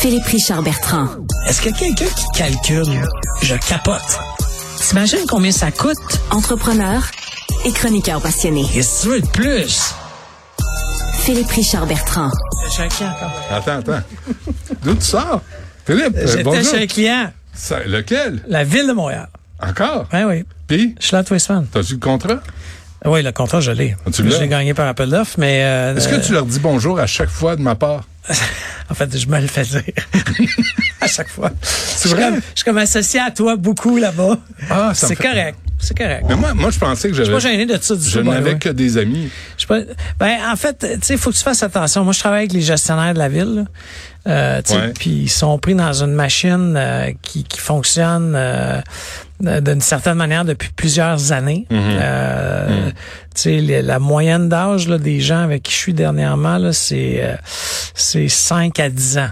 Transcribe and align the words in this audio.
Philippe 0.00 0.24
Richard 0.26 0.62
Bertrand. 0.62 1.08
Est-ce 1.46 1.60
qu'il 1.62 1.70
y 1.70 1.74
a 1.74 1.78
quelqu'un 1.78 2.14
qui 2.14 2.24
calcule? 2.34 3.02
Je 3.42 3.54
capote. 3.56 4.00
T'imagines 4.78 5.26
combien 5.28 5.52
ça 5.52 5.70
coûte? 5.70 5.96
Entrepreneur 6.30 7.02
et 7.64 7.72
chroniqueur 7.72 8.20
passionné. 8.20 8.64
Qu'est-ce 8.72 8.98
que 8.98 9.02
tu 9.02 9.08
veux 9.10 9.20
de 9.20 9.26
plus? 9.28 9.94
Philippe 11.20 11.50
Richard 11.50 11.86
Bertrand. 11.86 12.30
Chez 12.74 12.82
un 12.82 12.88
client. 12.88 13.12
Attends, 13.50 13.78
attends. 13.78 14.02
D'où 14.82 14.94
tu 14.94 15.02
sors? 15.02 15.42
Philippe, 15.86 16.16
euh, 16.16 16.26
J'étais 16.26 16.42
bonjour. 16.44 16.62
chez 16.74 16.82
un 16.82 16.86
client. 16.86 17.32
Ça- 17.54 17.80
lequel? 17.84 18.42
La 18.48 18.64
ville 18.64 18.86
de 18.86 18.92
Montréal. 18.92 19.28
Encore? 19.62 20.06
Oui, 20.12 20.20
oui. 20.26 20.44
Puis, 20.66 20.94
Je 21.00 21.06
suis 21.06 21.14
là 21.16 21.22
t'as-tu 21.24 21.92
le 21.94 21.98
contrat? 21.98 22.40
Oui, 23.04 23.22
le 23.22 23.32
contrat, 23.32 23.60
je 23.60 23.70
l'ai. 23.72 23.96
Ah, 24.06 24.10
tu 24.10 24.22
Je 24.22 24.28
l'as? 24.28 24.38
l'ai 24.38 24.48
gagné 24.48 24.72
par 24.74 24.86
appel 24.86 25.10
d'offres, 25.10 25.34
mais... 25.38 25.62
euh, 25.64 25.96
Est-ce 25.96 26.08
que 26.08 26.16
tu 26.24 26.32
leur 26.32 26.46
dis 26.46 26.58
bonjour 26.58 26.98
à 26.98 27.06
chaque 27.06 27.28
fois 27.30 27.56
de 27.56 27.62
ma 27.62 27.74
part? 27.74 28.04
En 28.90 28.94
fait, 28.94 29.16
je 29.16 29.26
me 29.28 29.40
le 29.40 29.46
fais 29.46 29.62
dire. 29.62 29.82
à 31.00 31.06
chaque 31.06 31.28
fois. 31.28 31.50
Je 31.62 31.98
suis 31.98 32.08
vrai? 32.10 32.22
comme- 32.30 32.40
je 32.40 32.56
suis 32.56 32.64
comme 32.64 32.78
associé 32.78 33.20
à 33.20 33.30
toi 33.30 33.54
beaucoup 33.56 33.96
là-bas. 33.98 34.36
Ah, 34.68 34.92
C'est 34.94 35.14
correct. 35.16 35.58
C'est 35.80 35.96
correct. 35.96 36.24
Mais 36.28 36.36
moi, 36.36 36.52
moi 36.54 36.70
je 36.70 36.78
pensais 36.78 37.08
que 37.08 37.14
Je 37.14 37.22
suis 37.22 37.32
pas 37.32 37.38
j'avais. 37.38 37.54
gêné 37.56 37.66
de 37.66 37.82
ça 37.82 37.96
du 37.96 38.08
Je 38.08 38.20
n'avais 38.20 38.58
que 38.58 38.68
des 38.68 38.98
amis. 38.98 39.30
Je 39.58 39.66
pas. 39.66 39.78
Ben, 40.18 40.36
en 40.52 40.56
fait, 40.56 40.78
tu 40.78 40.86
sais, 41.02 41.14
il 41.14 41.18
faut 41.18 41.30
que 41.30 41.36
tu 41.36 41.42
fasses 41.42 41.62
attention. 41.62 42.04
Moi, 42.04 42.12
je 42.12 42.18
travaille 42.20 42.40
avec 42.40 42.52
les 42.52 42.60
gestionnaires 42.60 43.14
de 43.14 43.18
la 43.18 43.28
ville. 43.28 43.64
Euh, 44.28 44.60
Ouais. 44.70 44.92
Puis 44.98 45.10
ils 45.10 45.28
sont 45.30 45.58
pris 45.58 45.74
dans 45.74 45.94
une 46.04 46.12
machine 46.12 46.74
euh, 46.76 47.10
qui, 47.22 47.44
qui 47.44 47.58
fonctionne 47.58 48.34
euh, 48.36 48.80
d'une 49.40 49.80
certaine 49.80 50.16
manière 50.16 50.44
depuis 50.44 50.68
plusieurs 50.76 51.32
années. 51.32 51.66
Euh, 51.72 52.90
Tu 53.34 53.42
sais, 53.42 53.60
les- 53.60 53.80
la 53.82 53.98
moyenne 53.98 54.48
d'âge 54.50 54.88
là, 54.88 54.98
des 54.98 55.20
gens 55.20 55.38
avec 55.42 55.62
qui 55.62 55.72
je 55.72 55.78
suis 55.78 55.94
dernièrement, 55.94 56.58
là, 56.58 56.72
c'est 56.74 57.20
euh, 57.22 57.36
c'est 57.94 58.28
5 58.28 58.78
à 58.80 58.90
10 58.90 59.16
ans. 59.18 59.30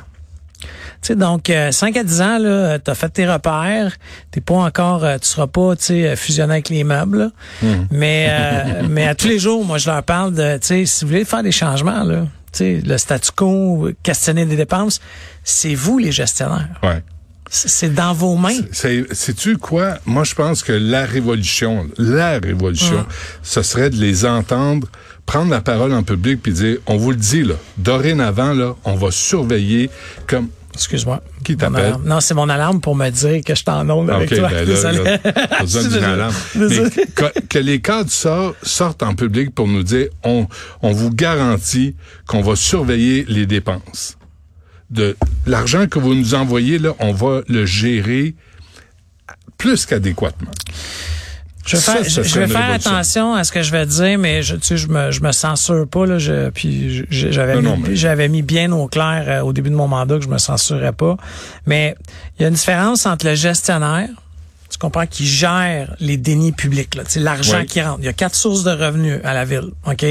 Tu 1.01 1.09
sais, 1.09 1.17
donc, 1.17 1.49
euh, 1.49 1.71
5 1.71 1.97
à 1.97 2.03
10 2.05 2.21
ans, 2.21 2.39
là, 2.39 2.79
t'as 2.81 2.95
fait 2.95 3.09
tes 3.09 3.27
repères, 3.27 3.93
t'es 4.31 4.41
pas 4.41 4.55
encore, 4.57 5.05
euh, 5.05 5.17
tu 5.19 5.29
seras 5.29 5.47
pas, 5.47 5.77
tu 5.77 5.85
sais, 5.85 6.17
fusionné 6.17 6.55
avec 6.55 6.69
les 6.71 6.83
meubles, 6.85 7.19
là. 7.63 7.69
mais, 7.91 8.27
euh, 8.31 8.83
mais 8.91 9.07
à 9.07 9.15
tous 9.15 9.29
les 9.29 9.39
jours, 9.39 9.65
moi, 9.65 9.79
je 9.79 9.89
leur 9.89 10.03
parle 10.03 10.35
de, 10.35 10.59
tu 10.59 10.67
sais, 10.67 10.87
si 10.87 11.05
vous 11.05 11.11
voulez 11.13 11.25
faire 11.25 11.43
des 11.45 11.53
changements, 11.53 12.03
là, 12.03 12.23
tu 12.53 12.59
sais, 12.59 12.83
le 12.85 12.99
statu 12.99 13.31
quo, 13.31 13.91
questionner 14.03 14.45
des 14.45 14.57
dépenses, 14.57 15.01
c'est 15.45 15.75
vous, 15.75 15.99
les 15.99 16.11
gestionnaires. 16.13 16.69
Ouais. 16.83 17.03
C'est 17.51 17.95
dans 17.95 18.13
vos 18.13 18.37
mains. 18.37 18.59
C'est- 18.73 19.07
Sais-tu 19.15 19.57
quoi? 19.57 19.95
Moi, 20.05 20.25
je 20.25 20.35
pense 20.35 20.63
que 20.63 20.73
la 20.73 21.07
révolution, 21.07 21.87
la 21.97 22.39
révolution, 22.41 23.07
ce 23.43 23.63
serait 23.63 23.89
de 23.89 23.97
les 23.97 24.27
entendre 24.27 24.87
prendre 25.25 25.51
la 25.51 25.61
parole 25.61 25.93
en 25.93 26.03
public 26.03 26.43
puis 26.43 26.53
dire, 26.53 26.79
on 26.87 26.97
vous 26.97 27.11
le 27.11 27.17
dit, 27.17 27.43
là, 27.45 27.55
dorénavant, 27.77 28.53
là, 28.55 28.75
on 28.85 28.95
va 28.97 29.11
surveiller 29.11 29.89
comme... 30.27 30.49
Excuse-moi. 30.79 31.21
Qui 31.45 31.57
t'appelle? 31.57 31.97
Non, 32.05 32.21
c'est 32.21 32.35
mon 32.35 32.49
alarme 32.49 32.81
pour 32.81 32.95
me 32.95 33.11
dire 33.11 33.43
que 33.45 33.55
je 33.55 33.65
t'en 33.65 33.89
onde 33.91 34.11
avec 34.11 34.31
OK, 34.31 34.39
toi. 34.39 34.49
ben 34.49 34.65
Désolé. 34.65 35.03
là, 35.05 35.19
Désolé. 35.61 36.05
alarme. 36.05 36.35
Mais 36.55 36.69
que, 37.17 37.41
que 37.49 37.59
les 37.59 37.81
cadres 37.81 38.11
sortent, 38.13 38.57
sortent 38.63 39.03
en 39.03 39.15
public 39.17 39.53
pour 39.53 39.67
nous 39.67 39.83
dire, 39.83 40.07
on, 40.23 40.47
on 40.83 40.93
vous 40.93 41.11
garantit 41.11 41.97
qu'on 42.29 42.43
va 42.43 42.55
surveiller 42.55 43.25
les 43.29 43.45
dépenses. 43.45 44.17
De 44.91 45.17
l'argent 45.47 45.89
que 45.89 45.99
vous 45.99 46.15
nous 46.15 46.35
envoyez, 46.35 46.79
là, 46.79 46.95
on 47.01 47.13
va 47.13 47.43
le 47.49 47.67
gérer 47.67 48.37
plus 49.59 49.85
qu'adéquatement. 49.85 50.53
Je 51.69 51.77
vais 51.77 51.83
faire, 51.83 52.11
ça 52.11 52.23
je- 52.23 52.41
vais 52.41 52.47
faire 52.49 52.71
attention 52.73 53.35
à 53.35 53.45
ce 53.45 53.53
que 53.53 53.63
je 53.63 53.71
vais 53.73 53.85
dire, 53.87 54.19
mais 54.19 54.43
je, 54.43 54.57
tu 54.57 54.67
sais, 54.67 54.77
je 54.77 54.89
me, 54.89 55.11
je 55.11 55.21
me 55.21 55.33
censure 55.33 55.87
pas 55.87 56.07
là. 56.07 56.19
Je, 56.19 56.49
puis 56.51 57.05
j'avais 57.11 57.61
mis, 57.61 57.69
mais- 57.89 58.29
mis 58.29 58.43
bien 58.43 58.73
au 58.73 58.87
clair 58.89 59.25
euh, 59.29 59.41
au 59.43 59.53
début 59.53 59.71
de 59.71 59.75
mon 59.77 59.87
mandat 59.89 60.17
que 60.19 60.25
je 60.25 60.29
me 60.29 60.39
censurais 60.39 60.93
pas. 60.93 61.17
Mais 61.67 61.95
il 62.39 62.43
y 62.43 62.45
a 62.45 62.49
une 62.49 62.55
différence 62.55 63.07
entre 63.07 63.27
le 63.27 63.35
gestionnaire, 63.35 64.09
tu 64.71 64.79
comprends, 64.79 65.07
qui 65.07 65.27
gère 65.27 65.95
les 66.01 66.17
dénis 66.17 66.53
publics, 66.53 66.95
là, 66.95 67.05
tu 67.05 67.13
sais, 67.13 67.21
l'argent 67.21 67.59
Oui. 67.61 67.67
qui 67.67 67.81
rentre. 67.83 67.99
Il 68.01 68.05
y 68.07 68.09
a 68.09 68.13
quatre 68.13 68.35
sources 68.35 68.65
de 68.65 68.71
revenus 68.71 69.21
à 69.25 69.35
la 69.35 69.45
ville, 69.45 69.71
ok? 69.87 70.05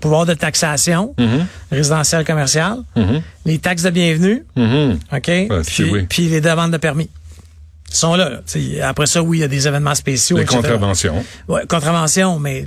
Pouvoir 0.00 0.24
de 0.26 0.34
taxation, 0.34 1.14
Mm-hmm. 1.18 1.44
résidentiel, 1.72 2.24
commercial, 2.24 2.78
les 3.44 3.58
taxes 3.58 3.82
de 3.82 3.90
bienvenue, 3.90 4.44
Mhm. 4.56 4.98
OK? 5.12 5.24
C'est 5.26 5.48
puis, 5.66 5.90
oui. 5.92 6.06
puis 6.08 6.28
les 6.28 6.40
demandes 6.40 6.70
de 6.72 6.76
permis. 6.78 7.10
Ils 7.90 7.96
sont 7.96 8.14
là. 8.14 8.30
là. 8.30 8.88
Après 8.88 9.06
ça, 9.06 9.22
oui, 9.22 9.38
il 9.38 9.40
y 9.40 9.44
a 9.44 9.48
des 9.48 9.66
événements 9.66 9.94
spéciaux. 9.94 10.36
Les 10.36 10.44
etc. 10.44 10.60
contraventions. 10.60 11.24
Ouais, 11.48 11.62
contravention, 11.66 12.38
mais 12.38 12.66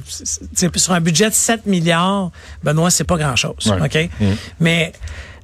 sur 0.75 0.91
un 0.91 1.01
budget 1.01 1.29
de 1.29 1.35
7 1.35 1.65
milliards, 1.65 2.31
Benoît, 2.63 2.91
c'est 2.91 3.05
pas 3.05 3.17
grand-chose. 3.17 3.67
Ouais. 3.67 3.81
OK? 3.81 4.09
Mm. 4.19 4.25
Mais 4.59 4.93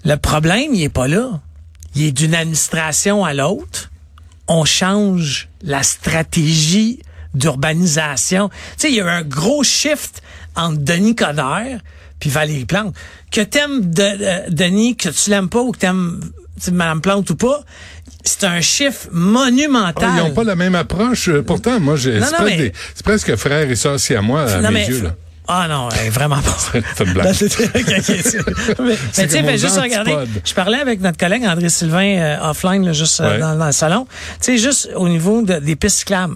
le 0.03 0.15
problème, 0.17 0.73
il 0.73 0.83
est 0.83 0.89
pas 0.89 1.07
là. 1.07 1.39
Il 1.95 2.03
est 2.03 2.11
d'une 2.11 2.35
administration 2.35 3.23
à 3.23 3.33
l'autre. 3.33 3.89
On 4.47 4.65
change 4.65 5.47
la 5.61 5.83
stratégie 5.83 6.99
d'urbanisation. 7.33 8.49
Tu 8.49 8.55
sais, 8.77 8.89
il 8.89 8.95
y 8.95 9.01
a 9.01 9.05
eu 9.05 9.09
un 9.09 9.21
gros 9.21 9.63
shift 9.63 10.21
entre 10.55 10.79
Denis 10.79 11.15
Coderre 11.15 11.79
puis 12.19 12.29
Valérie 12.29 12.65
Plante. 12.65 12.95
Que 13.31 13.41
t'aimes 13.41 13.93
de, 13.93 14.03
euh, 14.03 14.49
Denis, 14.49 14.97
que 14.97 15.09
tu 15.09 15.29
l'aimes 15.29 15.49
pas 15.49 15.61
ou 15.61 15.71
que 15.71 15.77
t'aimes 15.77 16.19
Mme 16.71 17.01
Plante 17.01 17.29
ou 17.29 17.35
pas, 17.35 17.61
c'est 18.23 18.43
un 18.43 18.61
chiffre 18.61 19.07
monumental. 19.11 20.09
Ah, 20.11 20.15
ils 20.17 20.23
n'ont 20.23 20.33
pas 20.33 20.43
la 20.43 20.55
même 20.55 20.75
approche. 20.75 21.29
Euh, 21.29 21.41
Pourtant, 21.41 21.79
moi, 21.79 21.95
j'ai, 21.95 22.19
c'est, 22.21 23.03
presque 23.03 23.29
mais- 23.29 23.37
frère 23.37 23.69
et 23.69 23.75
sœur 23.75 23.99
si 23.99 24.13
à 24.15 24.21
moi, 24.21 24.43
à 24.43 24.61
Non, 24.61 24.69
mes 24.69 24.73
mais- 24.81 24.87
yeux. 24.87 25.03
Là. 25.03 25.15
Ah 25.51 25.67
non, 25.67 25.89
vraiment 26.11 26.39
pas. 26.41 26.55
C'est 26.95 27.03
une 27.05 27.13
blague. 27.13 27.25
Mais 27.33 27.33
tu 27.33 27.49
sais, 29.29 29.57
juste 29.57 29.79
regarder. 29.79 30.15
Je 30.45 30.53
parlais 30.53 30.77
avec 30.79 31.01
notre 31.01 31.17
collègue 31.17 31.43
André 31.43 31.69
Sylvain 31.69 32.17
euh, 32.19 32.49
offline, 32.51 32.85
là, 32.85 32.93
juste 32.93 33.19
euh, 33.19 33.39
dans, 33.39 33.55
dans 33.57 33.65
le 33.65 33.71
salon. 33.71 34.05
Tu 34.39 34.51
sais, 34.51 34.57
juste 34.59 34.89
au 34.95 35.09
niveau 35.09 35.41
de- 35.41 35.57
des 35.57 35.75
pistes 35.75 35.97
cyclables. 35.99 36.35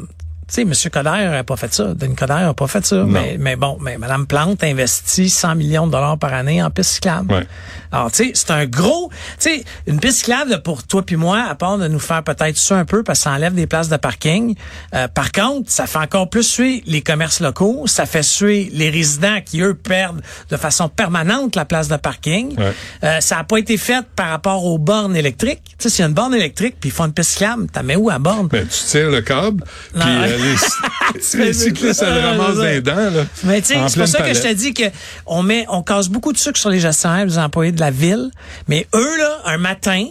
Tu 0.54 0.62
sais, 0.62 0.88
M. 0.88 0.92
Coderre 0.92 1.32
n'a 1.32 1.44
pas 1.44 1.56
fait 1.56 1.74
ça. 1.74 1.96
Denis 1.96 2.16
Coderre 2.16 2.42
n'a 2.42 2.54
pas 2.54 2.68
fait 2.68 2.86
ça. 2.86 3.04
Mais, 3.08 3.38
mais 3.40 3.56
bon, 3.56 3.80
mais 3.82 3.98
Mme 3.98 4.28
Plante 4.28 4.64
investit 4.64 5.28
100 5.28 5.56
millions 5.56 5.88
de 5.88 5.92
dollars 5.92 6.20
par 6.20 6.32
année 6.32 6.62
en 6.62 6.70
pistes 6.70 6.92
cyclables. 6.92 7.34
Ouais. 7.34 7.48
Alors, 7.92 8.12
tu 8.12 8.26
sais, 8.26 8.32
c'est 8.36 8.52
un 8.52 8.66
gros... 8.68 9.10
Tu 9.40 9.50
sais, 9.50 9.64
une 9.88 10.00
piste 10.00 10.20
cyclable, 10.20 10.62
pour 10.62 10.84
toi 10.84 11.04
puis 11.04 11.16
moi, 11.16 11.44
à 11.50 11.56
part 11.56 11.80
de 11.80 11.88
nous 11.88 12.00
faire 12.00 12.22
peut-être 12.24 12.58
ça 12.58 12.78
un 12.78 12.86
peu, 12.86 13.02
parce 13.02 13.20
que 13.20 13.24
ça 13.24 13.32
enlève 13.32 13.56
des 13.56 13.66
places 13.66 13.90
de 13.90 13.98
parking, 13.98 14.56
euh, 14.94 15.08
par 15.08 15.32
contre, 15.32 15.72
ça 15.72 15.88
fait 15.88 15.98
encore 15.98 16.30
plus 16.30 16.44
suer 16.44 16.84
les 16.86 17.02
commerces 17.02 17.40
locaux, 17.40 17.86
ça 17.88 18.06
fait 18.06 18.24
suer 18.24 18.70
les 18.74 18.92
résidents 18.92 19.40
qui, 19.44 19.62
eux, 19.62 19.74
perdent 19.74 20.22
de 20.50 20.58
façon 20.58 20.88
permanente 20.88 21.56
la 21.56 21.66
place 21.66 21.88
de 21.88 21.98
parking. 21.98 22.56
Ouais. 22.60 22.74
Euh, 23.04 23.20
ça 23.22 23.38
n'a 23.38 23.44
pas 23.44 23.58
été 23.58 23.78
fait 23.78 24.06
par 24.16 24.30
rapport 24.30 24.66
aux 24.66 24.78
bornes 24.78 25.16
électriques. 25.16 25.64
Tu 25.64 25.76
sais, 25.80 25.90
s'il 25.90 26.02
y 26.02 26.06
a 26.06 26.10
une 26.10 26.14
borne 26.14 26.36
électrique, 26.36 26.76
puis 26.80 26.90
ils 26.90 26.94
font 26.94 27.06
une 27.06 27.14
piste 27.14 27.32
cyclable, 27.32 27.68
t'as 27.72 27.82
mets 27.82 27.96
où 27.96 28.12
à 28.12 28.20
borne? 28.20 28.48
Ben, 28.48 28.68
tu 28.68 28.84
tires 28.86 29.10
le 29.10 29.22
câble, 29.22 29.64
puis 29.94 30.43
les, 30.44 31.46
les 31.46 31.54
cyclistes, 31.54 31.94
ça 32.00 32.10
le 32.10 32.22
Ah, 32.22 32.82
dents. 32.82 32.96
Là, 32.96 33.26
Mais 33.44 33.62
tu 33.62 33.68
sais, 33.68 33.80
c'est 33.88 34.00
pour 34.00 34.08
ça 34.08 34.22
que 34.22 34.34
je 34.34 34.42
te 34.42 34.54
dis 34.54 34.74
que 34.74 34.84
on 35.26 35.44
met, 35.44 35.66
on 35.70 35.84
casse 35.84 36.10
beaucoup 36.10 36.34
de 36.34 36.38
sucre 36.38 36.60
sur 36.60 36.70
les 36.70 36.80
gestionnaires, 36.80 37.26
les 37.26 37.38
employés 37.38 37.72
de 37.72 37.80
la 37.80 37.92
ville. 37.92 38.30
Mais 38.68 38.88
eux, 38.94 39.18
là, 39.18 39.42
un 39.46 39.58
matin, 39.58 40.06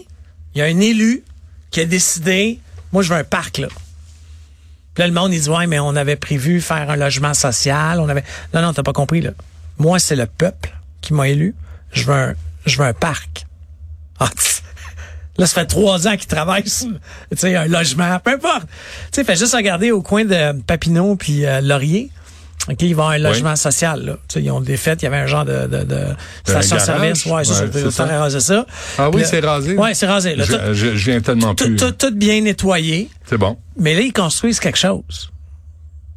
il 0.55 0.59
y 0.59 0.63
a 0.63 0.65
un 0.67 0.81
élu 0.81 1.23
qui 1.71 1.81
a 1.81 1.85
décidé, 1.85 2.61
moi, 2.93 3.03
je 3.03 3.13
veux 3.13 3.19
un 3.19 3.25
parc, 3.25 3.59
là. 3.59 3.69
Puis 4.95 5.01
là, 5.03 5.07
le 5.07 5.15
monde, 5.15 5.33
il 5.33 5.41
dit, 5.41 5.49
ouais, 5.49 5.67
mais 5.67 5.79
on 5.79 5.97
avait 5.97 6.17
prévu 6.17 6.61
faire 6.61 6.91
un 6.91 6.97
logement 6.97 7.33
social. 7.33 7.99
On 7.99 8.09
avait, 8.09 8.25
non, 8.53 8.61
non, 8.61 8.75
t'as 8.75 8.83
pas 8.83 8.93
compris, 8.93 9.23
là. 9.23 9.31
Moi, 9.79 9.99
c'est 9.99 10.17
le 10.17 10.27
peuple 10.27 10.75
qui 11.01 11.15
m'a 11.15 11.29
élu. 11.29 11.55
Je 11.93 12.05
veux 12.05 12.15
un, 12.15 12.35
je 12.67 12.77
veux 12.77 12.85
un 12.85 12.93
parc. 12.93 13.47
Ah. 14.21 14.29
Là, 15.39 15.47
ça 15.47 15.61
fait 15.63 15.67
trois 15.67 16.07
ans 16.07 16.17
qu'ils 16.17 16.27
travaillent 16.27 16.69
sur 16.69 16.89
tu 16.89 17.37
sais, 17.37 17.57
un 17.57 17.67
logement, 17.67 18.19
peu 18.23 18.33
importe. 18.33 18.63
Tu 18.65 18.69
sais, 19.13 19.25
fais 19.25 19.37
juste 19.37 19.55
regarder 19.55 19.91
au 19.91 20.03
coin 20.03 20.25
de 20.25 20.61
Papineau 20.63 21.17
puis 21.17 21.47
euh, 21.47 21.61
Laurier. 21.63 22.11
OK, 22.71 22.77
ils 22.83 22.95
vont 22.95 23.03
avoir 23.09 23.15
un 23.15 23.19
logement 23.19 23.57
social. 23.57 24.05
Là. 24.05 24.13
Tu 24.29 24.35
sais, 24.35 24.43
ils 24.43 24.51
ont 24.53 24.61
des 24.61 24.77
fêtes, 24.77 25.03
il 25.03 25.07
y 25.07 25.09
avait 25.09 25.17
un 25.17 25.27
genre 25.27 25.45
de, 25.45 25.67
de, 25.67 25.83
de 25.85 26.05
station-service. 26.45 27.25
Ouais, 27.27 27.33
Ouais, 27.33 27.45
ça. 27.45 27.65
c'est 27.73 27.91
ça. 27.91 28.05
rasé 28.05 28.41
ça. 28.41 28.67
Ah 28.99 29.11
oui, 29.11 29.23
c'est 29.25 29.41
rasé? 29.41 29.75
Ouais, 29.77 29.95
c'est 29.95 30.07
rasé. 30.07 30.37
Là, 30.37 30.45
Je, 30.45 30.53
tout, 30.53 30.59
je, 30.75 30.97
je 30.97 31.11
viens 31.11 31.21
tellement 31.21 31.55
tout, 31.57 31.65
plus. 31.65 31.77
tout, 31.77 31.91
tout 31.91 32.15
bien 32.15 32.41
nettoyé. 32.43 33.09
C'est 33.29 33.39
bon. 33.39 33.57
Mais 33.79 33.95
là, 33.95 34.03
ils 34.03 34.13
construisent 34.13 34.61
quelque 34.61 34.79
chose. 34.79 35.31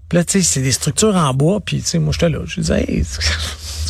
Puis 0.09 0.17
là, 0.19 0.23
tu 0.23 0.33
sais, 0.33 0.41
c'est 0.43 0.61
des 0.61 0.71
structures 0.73 1.15
en 1.15 1.33
bois. 1.33 1.61
Puis, 1.61 1.79
tu 1.81 1.87
sais, 1.87 1.97
moi, 1.99 2.11
j'étais 2.13 2.29
là. 2.29 2.39
Je 2.45 2.59
disais, 2.61 2.85
hey, 2.87 3.03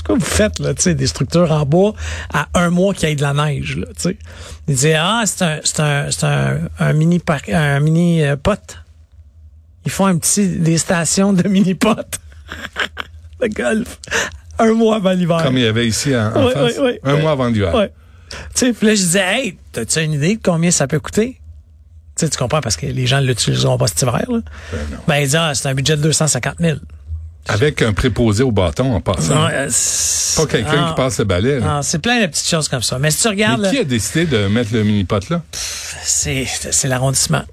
quoi 0.05 0.15
vous 0.15 0.21
faites, 0.21 0.59
là, 0.59 0.73
tu 0.73 0.83
sais, 0.83 0.95
des 0.95 1.07
structures 1.07 1.51
en 1.51 1.65
bois 1.65 1.93
à 2.33 2.47
un 2.53 2.69
mois 2.69 2.93
qu'il 2.93 3.09
y 3.09 3.11
ait 3.11 3.15
de 3.15 3.21
la 3.21 3.33
neige, 3.33 3.77
là, 3.77 3.87
tu 3.87 4.09
sais. 4.09 4.17
Ils 4.67 4.75
disaient, 4.75 4.95
ah, 4.97 5.23
c'est 5.25 5.43
un, 5.43 5.59
c'est 5.63 5.79
un, 5.79 6.11
c'est 6.11 6.25
un, 6.25 6.59
un 6.79 6.93
mini 6.93 7.19
parc, 7.19 7.49
un 7.49 7.79
mini 7.79 8.23
euh, 8.23 8.35
pot. 8.35 8.77
Ils 9.85 9.91
font 9.91 10.05
un 10.05 10.17
petit, 10.17 10.47
des 10.47 10.77
stations 10.77 11.33
de 11.33 11.47
mini 11.47 11.75
pot. 11.75 11.97
de 13.41 13.47
golf. 13.47 13.99
Un 14.57 14.73
mois 14.73 14.97
avant 14.97 15.11
l'hiver. 15.11 15.41
Comme 15.43 15.57
il 15.57 15.63
y 15.63 15.67
avait 15.67 15.87
ici 15.87 16.15
en, 16.15 16.31
face. 16.31 16.79
un 17.03 17.17
mois 17.17 17.31
avant 17.31 17.47
l'hiver. 17.47 17.73
Ouais. 17.73 17.91
Tu 18.29 18.37
sais, 18.55 18.73
puis 18.73 18.87
là, 18.87 18.95
je 18.95 19.01
disais, 19.01 19.23
hey, 19.23 19.57
t'as-tu 19.71 20.01
une 20.01 20.13
idée 20.13 20.35
de 20.35 20.41
combien 20.41 20.71
ça 20.71 20.87
peut 20.87 20.99
coûter? 20.99 21.39
Tu 22.15 22.25
sais, 22.25 22.29
tu 22.29 22.37
comprends 22.37 22.61
parce 22.61 22.77
que 22.77 22.85
les 22.85 23.07
gens 23.07 23.21
ne 23.21 23.27
l'utiliseront 23.27 23.77
pas 23.77 23.87
cet 23.87 24.01
hiver, 24.01 24.25
là. 24.29 24.39
Ben 24.71 24.79
non. 24.91 24.97
Ben, 25.07 25.17
il 25.17 25.27
dit, 25.27 25.37
ah, 25.37 25.51
c'est 25.53 25.67
un 25.67 25.73
budget 25.73 25.97
de 25.97 26.01
250 26.03 26.55
000. 26.59 26.77
Avec 27.47 27.81
un 27.81 27.93
préposé 27.93 28.43
au 28.43 28.51
bâton 28.51 28.93
en 28.95 29.01
passant. 29.01 29.35
Non, 29.35 29.47
euh, 29.51 29.69
Pas 30.35 30.45
quelqu'un 30.47 30.85
ah, 30.85 30.89
qui 30.89 30.95
passe 30.95 31.19
le 31.19 31.25
balai. 31.25 31.59
là. 31.59 31.77
ah, 31.77 31.79
c'est 31.83 31.99
plein 31.99 32.21
de 32.21 32.25
petites 32.27 32.47
choses 32.49 32.67
comme 32.67 32.81
ça. 32.81 32.97
Mais 32.99 33.11
si 33.11 33.21
tu 33.21 33.27
regardes, 33.27 33.61
Mais 33.61 33.69
qui 33.69 33.75
là, 33.75 33.81
a 33.81 33.85
décidé 33.85 34.25
de 34.25 34.47
mettre 34.47 34.73
le 34.73 34.83
mini-pot 34.83 35.29
là? 35.29 35.41
c'est 35.51 36.45
c'est 36.71 36.87
l'arrondissement. 36.87 37.43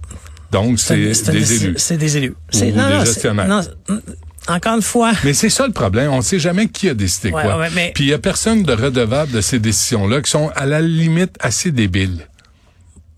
Donc, 0.51 0.79
c'est 0.81 0.97
des 0.97 1.53
élus. 1.65 1.75
C'est 1.79 1.97
des 1.97 2.17
élus. 2.17 2.35
C'est- 2.51 2.73
non, 2.73 2.89
des 2.89 2.95
non, 2.95 3.05
gestionnaires. 3.05 3.49
non, 3.89 4.01
encore 4.49 4.75
une 4.77 4.83
fois, 4.83 5.13
Mais 5.25 5.35
c'est 5.35 5.49
ça 5.51 5.67
le 5.67 5.73
problème. 5.73 6.11
On 6.11 6.17
ne 6.19 6.23
sait 6.23 6.39
jamais 6.41 6.67
qui 6.69 6.89
a 6.89 6.95
décidé 6.95 7.31
Ouais, 7.31 7.43
quoi. 7.43 7.59
ouais, 7.59 7.69
mais- 7.75 7.93
Puis 7.95 8.05
il 8.05 8.11
y 8.11 8.13
a 8.13 8.19
personne 8.19 8.63
de 8.65 8.73
redevable 8.73 9.31
de 9.33 9.41
ces 9.41 9.59
décisions-là 9.61 10.21
qui 10.21 10.31
sont 10.31 10.51
à 10.57 10.67
la 10.67 10.81
limite 10.81 11.37
assez 11.41 11.71
débiles. 11.71 12.27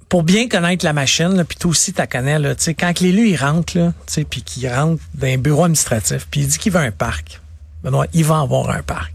Pour 0.09 0.23
bien 0.23 0.49
connaître 0.49 0.85
la 0.85 0.93
machine, 0.93 1.45
puis 1.49 1.59
toi 1.59 1.71
aussi, 1.71 1.93
tu 1.93 2.03
connais, 2.07 2.39
là, 2.39 2.55
quand 2.79 3.01
l'élu, 3.01 3.29
il 3.29 3.37
rentre, 3.37 3.77
là, 3.77 3.93
puis 4.31 4.43
qu'il 4.43 4.69
rentre 4.69 5.03
dans 5.15 5.27
un 5.27 5.39
bureau 5.39 5.65
administratif, 5.65 6.27
puis 6.31 6.43
il 6.43 6.47
dit 6.49 6.59
qu'il 6.59 6.73
veut 6.73 6.81
un 6.81 6.93
parc, 6.93 7.41
Benoît, 7.83 8.07
il 8.13 8.25
va 8.25 8.41
avoir 8.41 8.71
un 8.71 8.83
parc. 8.83 9.13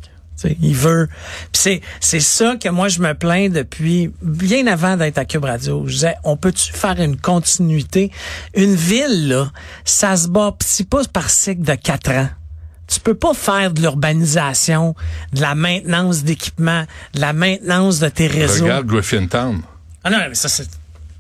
Il 0.62 0.76
veut. 0.76 1.10
C'est 1.52 1.82
ça 2.02 2.56
que 2.56 2.70
moi 2.70 2.88
je 2.88 3.02
me 3.02 3.14
plains 3.14 3.50
depuis 3.50 4.10
bien 4.22 4.68
avant 4.68 4.96
d'être 4.96 5.18
à 5.18 5.26
Cube 5.26 5.44
Radio. 5.44 5.84
Je 5.86 5.92
disais, 5.92 6.16
on 6.24 6.38
peut-tu 6.38 6.72
faire 6.72 7.00
une 7.02 7.18
continuité? 7.18 8.10
Une 8.56 8.74
ville 8.74 9.28
là, 9.28 9.52
ça 9.84 10.16
se 10.16 10.30
bat 10.30 10.56
c'est 10.62 10.88
pas 10.88 11.04
par 11.12 11.30
cycle 11.30 11.64
de 11.64 11.76
quatre 11.76 12.12
ans. 12.12 12.30
Tu 12.88 13.00
peux 13.02 13.14
pas 13.14 13.34
faire 13.34 13.72
de 13.72 13.82
l'urbanisation, 13.82 14.96
de 15.34 15.42
la 15.42 15.56
maintenance 15.56 16.24
d'équipements, 16.24 16.86
de 17.14 17.22
la 17.22 17.34
maintenance 17.34 18.00
de 18.00 18.08
tes 18.08 18.28
réseaux. 18.28 18.64
Regarde 18.64 18.88
Griffintown. 18.88 19.62
Ah 20.04 20.10
non, 20.10 20.18
mais 20.30 20.36
ça 20.36 20.48
c'est 20.50 20.68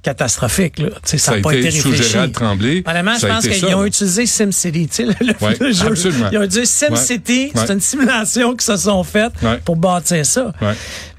catastrophique 0.01 0.79
là. 0.79 0.89
Ça 1.03 1.35
n'a 1.35 1.41
pas 1.41 1.51
été 1.53 1.67
été 1.67 1.71
sous 1.81 1.89
réfléchi. 1.89 2.11
Gérald 2.11 2.31
Tremblay. 2.33 2.83
Honnêtement, 2.87 3.17
je 3.19 3.27
pense 3.27 3.45
qu'ils 3.47 3.65
ont 3.75 3.85
utilisé 3.85 4.25
SimCity, 4.25 5.03
le, 5.03 5.13
le- 5.19 5.33
Ouais, 5.45 5.57
le 5.59 5.71
jeu. 5.73 5.87
absolument. 5.87 6.29
Ils 6.31 6.37
ont 6.37 6.43
utilisé 6.43 6.65
SimCity, 6.65 7.51
Ouais. 7.53 7.61
c'est 7.67 7.73
une 7.73 7.81
simulation 7.81 8.51
qu'ils 8.51 8.61
se 8.61 8.77
sont 8.77 9.03
faites 9.03 9.33
Ouais. 9.43 9.59
pour 9.65 9.75
bâtir 9.75 10.25
ça. 10.25 10.53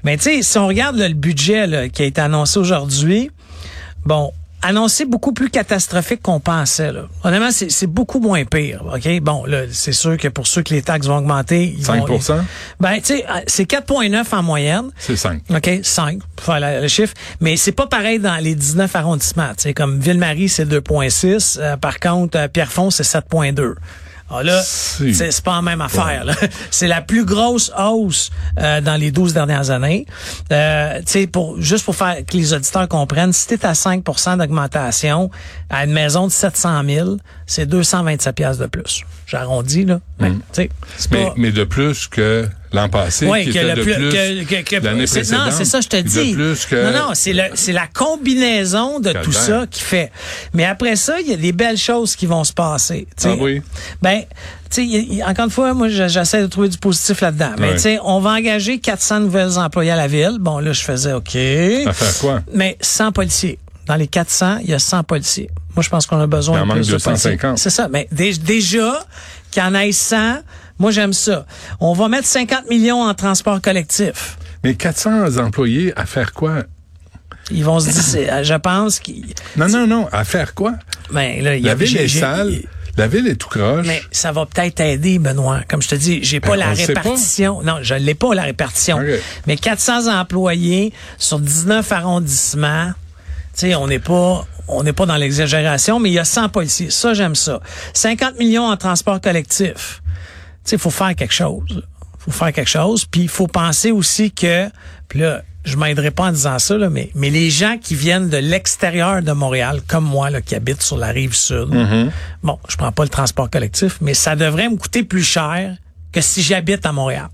Mais 0.03 0.17
tu 0.17 0.23
sais, 0.23 0.41
si 0.41 0.57
on 0.57 0.67
regarde 0.67 0.95
là, 0.97 1.07
le 1.07 1.13
budget 1.13 1.67
là, 1.67 1.89
qui 1.89 2.01
a 2.01 2.05
été 2.05 2.21
annoncé 2.21 2.57
aujourd'hui, 2.57 3.29
bon, 4.03 4.31
annoncé 4.61 5.05
beaucoup 5.05 5.33
plus 5.33 5.49
catastrophique 5.49 6.21
qu'on 6.21 6.39
pensait. 6.39 6.91
Là. 6.91 7.03
Honnêtement, 7.23 7.51
c'est 7.51 7.69
c'est 7.71 7.87
beaucoup 7.87 8.19
moins 8.19 8.45
pire. 8.45 8.83
Ok, 8.93 9.07
bon, 9.21 9.45
là, 9.45 9.63
c'est 9.71 9.91
sûr 9.93 10.17
que 10.17 10.27
pour 10.27 10.47
ceux 10.47 10.61
que 10.63 10.73
les 10.73 10.81
taxes 10.81 11.07
vont 11.07 11.17
augmenter, 11.17 11.75
ils 11.77 11.83
5 11.85 11.99
vont, 12.07 12.17
ben, 12.79 12.95
tu 12.97 13.05
sais, 13.17 13.25
c'est 13.47 13.65
4,9 13.65 14.33
en 14.35 14.43
moyenne. 14.43 14.89
C'est 14.97 15.15
5. 15.15 15.41
OK, 15.49 15.69
5, 15.83 16.19
pour 16.35 16.45
faire 16.45 16.59
la- 16.59 16.81
le 16.81 16.87
chiffre. 16.87 17.13
Mais 17.39 17.57
c'est 17.57 17.71
pas 17.71 17.87
pareil 17.87 18.19
dans 18.19 18.35
les 18.37 18.55
19 18.55 18.95
arrondissements. 18.95 19.49
Tu 19.57 19.63
sais, 19.63 19.73
comme 19.73 19.99
Ville-Marie, 19.99 20.49
c'est 20.49 20.65
2,6. 20.65 21.57
Euh, 21.59 21.77
par 21.77 21.99
contre, 21.99 22.37
euh, 22.37 22.47
Pierrefonds, 22.47 22.91
c'est 22.91 23.03
7,2. 23.03 23.75
Ah 24.33 24.43
là, 24.43 24.61
c'est 24.63 25.41
pas 25.43 25.55
la 25.57 25.61
même 25.61 25.81
affaire. 25.81 26.25
C'est 26.71 26.87
la 26.87 27.01
plus 27.01 27.25
grosse 27.25 27.71
hausse 27.77 28.29
euh, 28.59 28.79
dans 28.81 28.95
les 28.95 29.11
12 29.11 29.33
dernières 29.33 29.69
années. 29.71 30.05
Euh, 30.51 30.99
tu 30.99 31.03
sais, 31.07 31.27
pour 31.27 31.61
juste 31.61 31.85
pour 31.85 31.95
faire 31.95 32.17
que 32.25 32.37
les 32.37 32.53
auditeurs 32.53 32.87
comprennent, 32.87 33.33
si 33.33 33.47
t'es 33.47 33.65
à 33.65 33.73
5% 33.73 34.37
d'augmentation 34.37 35.29
à 35.69 35.83
une 35.85 35.91
maison 35.91 36.27
de 36.27 36.31
700 36.31 36.83
000, 36.85 37.17
c'est 37.45 37.65
227 37.65 38.35
pièces 38.35 38.57
de 38.57 38.67
plus. 38.67 39.03
J'arrondis 39.27 39.85
là. 39.85 39.99
Mais, 40.19 40.31
tu 40.53 40.61
Mm. 40.63 40.67
Mais, 41.11 41.25
pas- 41.25 41.33
mais 41.37 41.51
de 41.51 41.63
plus 41.63 42.07
que 42.07 42.47
l'an 42.73 42.89
passé, 42.89 43.27
oui, 43.27 43.45
qui 43.45 43.51
que 43.53 43.57
était 43.59 43.75
le 43.75 43.81
plus, 43.83 43.93
plus 43.95 44.09
que, 44.09 44.43
que, 44.61 44.61
que- 44.79 44.85
l'année 44.85 45.07
c'est- 45.07 45.19
précédente. 45.21 45.45
Non, 45.47 45.51
c'est 45.57 45.65
ça, 45.65 45.81
je 45.81 45.87
te 45.87 45.97
De 45.97 46.01
dis. 46.01 46.33
plus 46.33 46.65
que... 46.65 46.75
Non, 46.75 47.07
non, 47.07 47.09
c'est 47.13 47.33
le, 47.33 47.43
c'est 47.55 47.73
la 47.73 47.87
combinaison 47.87 48.99
de 48.99 49.11
tout 49.23 49.31
ça 49.31 49.65
qui 49.69 49.81
fait. 49.81 50.11
Mais 50.53 50.65
après 50.65 50.95
ça, 50.95 51.19
il 51.19 51.27
y 51.27 51.33
a 51.33 51.37
des 51.37 51.51
belles 51.51 51.77
choses 51.77 52.15
qui 52.15 52.25
vont 52.25 52.43
se 52.43 52.53
passer. 52.53 53.07
tu 53.17 53.23
sais. 53.23 53.29
Ah 53.37 53.41
oui? 53.43 53.61
Ben, 54.01 54.21
tu 54.21 54.27
sais, 54.69 54.85
il 54.85 55.13
y 55.15 55.21
a- 55.21 55.27
encore 55.29 55.45
une 55.45 55.51
fois, 55.51 55.73
moi, 55.73 55.89
je- 55.89 56.07
j'essaie 56.07 56.41
de 56.41 56.47
trouver 56.47 56.69
du 56.69 56.77
positif 56.77 57.21
là-dedans. 57.21 57.51
Mais 57.57 57.77
sais, 57.77 57.99
on 58.03 58.19
va 58.19 58.31
engager 58.31 58.79
400 58.79 59.19
nouvelles 59.21 59.57
employés 59.57 59.91
à 59.91 59.95
la 59.97 60.07
ville. 60.07 60.37
Bon, 60.39 60.59
là, 60.59 60.71
je 60.73 60.81
faisais 60.81 61.13
OK. 61.13 61.35
À 61.35 61.93
faire 61.93 62.17
quoi? 62.19 62.41
Mais 62.53 62.77
100 62.81 63.11
policiers. 63.11 63.59
Dans 63.87 63.95
les 63.95 64.07
400, 64.07 64.59
il 64.63 64.69
y 64.69 64.73
a 64.73 64.79
100 64.79 65.03
policiers. 65.03 65.49
Moi, 65.75 65.83
je 65.83 65.89
pense 65.89 66.05
qu'on 66.05 66.19
a 66.19 66.27
besoin 66.27 66.57
Il 66.57 66.61
en 66.61 66.63
de 66.63 66.67
manque 66.67 66.77
plus 66.77 66.87
de 66.87 66.93
250. 66.93 67.41
policiers. 67.41 67.57
C'est 67.57 67.69
ça. 67.75 67.87
Mais 67.91 68.07
dé- 68.11 68.33
déjà, 68.37 68.99
qu'il 69.49 69.61
y 69.63 69.65
en 69.65 69.73
ait 69.73 69.91
100, 69.91 70.37
moi, 70.81 70.91
j'aime 70.91 71.13
ça. 71.13 71.45
On 71.79 71.93
va 71.93 72.09
mettre 72.09 72.27
50 72.27 72.69
millions 72.69 73.01
en 73.03 73.13
transport 73.13 73.61
collectif. 73.61 74.37
Mais 74.63 74.75
400 74.75 75.37
employés 75.37 75.93
à 75.95 76.05
faire 76.05 76.33
quoi? 76.33 76.63
Ils 77.51 77.63
vont 77.63 77.79
se 77.79 77.89
dire, 77.89 78.01
c'est- 78.01 78.43
je 78.43 78.53
pense 78.55 78.99
qu'ils... 78.99 79.33
Non, 79.57 79.67
non, 79.69 79.87
non. 79.87 80.07
À 80.11 80.23
faire 80.23 80.53
quoi? 80.53 80.73
Ben, 81.11 81.41
là, 81.43 81.55
il 81.55 81.61
y 81.61 81.65
La 81.65 81.71
a- 81.71 81.75
ville 81.75 81.95
est 81.97 82.07
sale. 82.07 82.61
La 82.97 83.07
ville 83.07 83.27
est 83.27 83.35
tout 83.35 83.47
croche. 83.47 83.87
Mais 83.87 84.01
ça 84.11 84.31
va 84.33 84.45
peut-être 84.45 84.79
aider, 84.81 85.17
Benoît. 85.17 85.61
Comme 85.69 85.81
je 85.81 85.87
te 85.87 85.95
dis, 85.95 86.23
j'ai 86.23 86.39
pas 86.41 86.49
Ben, 86.51 86.55
la 86.57 86.65
pas. 86.67 86.73
répartition. 86.73 87.61
Non, 87.63 87.77
je 87.81 87.93
l'ai 87.95 88.15
pas, 88.15 88.33
la 88.35 88.43
répartition. 88.43 88.99
Mais 89.47 89.55
400 89.55 90.07
employés 90.19 90.91
sur 91.17 91.39
19 91.39 91.89
arrondissements, 91.91 92.91
tu 93.57 93.67
sais, 93.67 93.75
on 93.75 93.87
n'est 93.87 93.99
pas, 93.99 94.45
on 94.67 94.83
n'est 94.83 94.93
pas 94.93 95.05
dans 95.05 95.15
l'exagération, 95.15 95.99
mais 95.99 96.09
il 96.09 96.13
y 96.13 96.19
a 96.19 96.25
100 96.25 96.49
policiers. 96.49 96.89
Ça, 96.89 97.13
j'aime 97.13 97.35
ça. 97.35 97.61
50 97.93 98.37
millions 98.39 98.65
en 98.67 98.75
transport 98.77 99.19
collectif. 99.21 100.00
Tu 100.63 100.69
sais, 100.71 100.75
il 100.75 100.79
faut 100.79 100.89
faire 100.91 101.15
quelque 101.15 101.33
chose. 101.33 101.83
faut 102.19 102.31
faire 102.31 102.53
quelque 102.53 102.69
chose. 102.69 103.05
Puis 103.05 103.21
il 103.21 103.29
faut 103.29 103.47
penser 103.47 103.91
aussi 103.91 104.31
que, 104.31 104.69
puis 105.07 105.19
là, 105.19 105.41
je 105.65 105.75
m'aiderai 105.77 106.09
pas 106.11 106.25
en 106.25 106.31
disant 106.31 106.57
ça, 106.59 106.77
là, 106.77 106.89
mais, 106.89 107.11
mais 107.15 107.29
les 107.29 107.49
gens 107.51 107.77
qui 107.77 107.93
viennent 107.95 108.29
de 108.29 108.37
l'extérieur 108.37 109.21
de 109.21 109.31
Montréal, 109.31 109.81
comme 109.87 110.05
moi, 110.05 110.29
là, 110.29 110.41
qui 110.41 110.55
habite 110.55 110.81
sur 110.81 110.97
la 110.97 111.07
rive 111.09 111.35
sud, 111.35 111.69
bon, 112.43 112.57
je 112.67 112.75
prends 112.77 112.91
pas 112.91 113.03
le 113.03 113.09
transport 113.09 113.49
collectif, 113.49 113.97
mais 114.01 114.13
ça 114.13 114.35
devrait 114.35 114.69
me 114.69 114.77
coûter 114.77 115.03
plus 115.03 115.23
cher 115.23 115.75
que 116.11 116.21
si 116.21 116.41
j'habite 116.41 116.85
à 116.85 116.91
Montréal. 116.91 117.27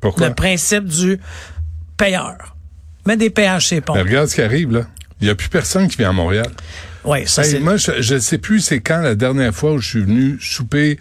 Pourquoi? 0.00 0.28
Le 0.28 0.34
principe 0.34 0.84
du 0.84 1.18
payeur. 1.96 2.56
Mets 3.06 3.16
des 3.16 3.30
péages, 3.30 3.68
Mais 3.72 3.80
ponts. 3.80 3.94
regarde 3.94 4.28
ce 4.28 4.34
qui 4.34 4.42
arrive, 4.42 4.72
là. 4.72 4.82
Il 5.20 5.24
n'y 5.24 5.30
a 5.30 5.34
plus 5.34 5.48
personne 5.48 5.88
qui 5.88 5.96
vient 5.96 6.10
à 6.10 6.12
Montréal. 6.12 6.48
Oui, 7.04 7.26
ça 7.26 7.42
Hey, 7.44 7.52
c'est. 7.52 7.60
moi, 7.60 7.76
je 7.78 8.14
ne 8.14 8.18
sais 8.18 8.36
plus 8.38 8.60
c'est 8.60 8.80
quand 8.80 9.00
la 9.00 9.14
dernière 9.14 9.54
fois 9.54 9.72
où 9.72 9.78
je 9.78 9.88
suis 9.88 10.02
venu 10.02 10.38
souper. 10.40 10.98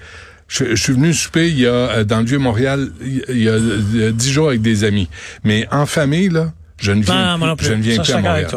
Je, 0.48 0.66
je 0.76 0.76
suis 0.76 0.94
venu 0.94 1.14
souper 1.14 1.50
il 1.50 1.60
y 1.60 1.66
a 1.68 1.72
euh, 1.72 2.04
dans 2.04 2.20
le 2.20 2.26
vieux 2.26 2.38
Montréal 2.38 2.90
il 3.02 3.42
y 3.44 3.50
a- 3.50 4.12
dix 4.12 4.32
jours 4.32 4.50
avec 4.50 4.62
des 4.62 4.84
amis. 4.84 5.10
Mais 5.44 5.68
en 5.72 5.86
famille 5.86 6.30
là, 6.30 6.52
je 6.80 6.92
ne 6.92 7.02
viens, 7.04 7.38
Non, 7.38 7.48
non, 7.48 7.56
je 7.60 7.74
ne 7.74 7.82
viens 7.82 8.02
plus 8.02 8.14
à 8.14 8.22
Montréal. 8.22 8.48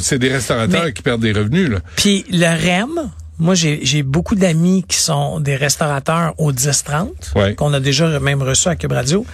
c'est 0.00 0.18
des 0.18 0.32
restaurateurs 0.32 0.84
mais- 0.84 0.92
qui 0.92 1.02
perdent 1.02 1.20
des 1.20 1.32
revenus 1.32 1.68
là. 1.70 1.78
puis 1.96 2.24
le 2.30 2.46
REM, 2.46 3.10
moi 3.38 3.54
j'ai 3.54 3.80
j'ai 3.82 4.02
beaucoup 4.02 4.34
d'amis 4.34 4.84
qui 4.88 4.96
sont 4.96 5.40
des 5.40 5.56
restaurateurs 5.56 6.32
au 6.38 6.52
10-30, 6.52 7.10
Ouais. 7.36 7.54
qu'on 7.54 7.74
a 7.74 7.80
déjà 7.80 8.18
même 8.20 8.42
reçu 8.42 8.68
à 8.68 8.76
Cube 8.76 8.92
Radio, 8.92 9.26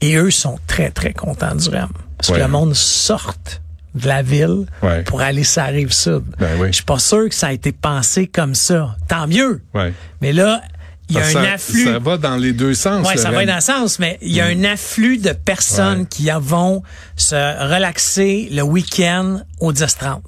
et 0.00 0.16
eux 0.16 0.30
sont 0.30 0.58
très, 0.66 0.90
très 0.90 1.12
contents 1.12 1.54
du 1.54 1.68
REM. 1.68 1.88
Parce 2.16 2.30
Ouais. 2.30 2.38
que 2.38 2.42
le 2.42 2.48
monde 2.48 2.74
sorte 2.74 3.60
de 3.94 4.08
la 4.08 4.22
ville 4.22 4.66
Ouais. 4.82 5.02
pour 5.02 5.20
aller 5.20 5.44
sur 5.44 5.62
la 5.62 5.68
rive 5.68 5.92
sud. 5.92 6.22
Ben 6.38 6.48
oui. 6.58 6.68
Je 6.68 6.76
suis 6.76 6.84
pas 6.84 6.98
sûr 6.98 7.28
que 7.28 7.34
ça 7.34 7.48
a 7.48 7.52
été 7.52 7.70
pensé 7.72 8.26
comme 8.26 8.54
ça. 8.54 8.96
Tant 9.08 9.26
mieux. 9.28 9.60
Ouais. 9.74 9.92
Mais 10.20 10.32
là, 10.32 10.62
il 11.08 11.16
y 11.16 11.18
a 11.18 11.26
un 11.26 11.44
afflux. 11.54 11.84
Ça 11.84 11.98
va 11.98 12.16
dans 12.16 12.36
les 12.36 12.52
deux 12.52 12.74
sens. 12.74 13.06
Oui, 13.08 13.18
ça 13.18 13.30
va 13.30 13.44
dans 13.44 13.54
le 13.56 13.60
sens, 13.60 13.98
mais 13.98 14.18
il 14.22 14.32
y 14.32 14.40
a 14.40 14.46
un 14.46 14.64
afflux 14.64 15.18
de 15.18 15.32
personnes 15.32 16.00
Ouais. 16.00 16.06
qui 16.08 16.30
vont 16.40 16.82
se 17.16 17.34
relaxer 17.34 18.48
le 18.50 18.62
week-end 18.62 19.40
au 19.60 19.72
10-30. 19.72 20.20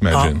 Imagine. 0.00 0.40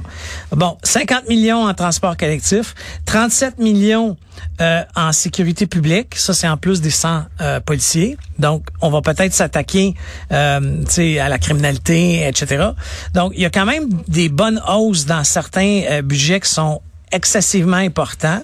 Ah. 0.52 0.56
Bon, 0.56 0.78
50 0.84 1.28
millions 1.28 1.66
en 1.66 1.74
transport 1.74 2.16
collectif, 2.16 2.76
37 3.06 3.58
millions 3.58 4.16
euh, 4.60 4.82
en 4.94 5.10
sécurité 5.12 5.66
publique. 5.66 6.14
Ça, 6.14 6.32
c'est 6.32 6.46
en 6.46 6.56
plus 6.56 6.80
des 6.80 6.90
100 6.90 7.24
euh, 7.40 7.58
policiers. 7.58 8.16
Donc, 8.38 8.68
on 8.80 8.90
va 8.90 9.02
peut-être 9.02 9.34
s'attaquer 9.34 9.94
euh, 10.30 10.84
tu 10.84 10.92
sais, 10.92 11.18
à 11.18 11.28
la 11.28 11.38
criminalité, 11.38 12.24
etc. 12.28 12.68
Donc, 13.14 13.32
il 13.34 13.42
y 13.42 13.46
a 13.46 13.50
quand 13.50 13.66
même 13.66 13.88
des 14.06 14.28
bonnes 14.28 14.62
hausses 14.68 15.06
dans 15.06 15.24
certains 15.24 15.82
euh, 15.90 16.02
budgets 16.02 16.38
qui 16.38 16.50
sont 16.50 16.80
excessivement 17.10 17.78
importants. 17.78 18.42